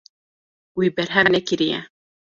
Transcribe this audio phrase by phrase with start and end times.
[0.77, 1.79] Wî berhev nekiriye.